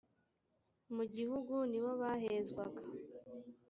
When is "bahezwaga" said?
2.01-2.81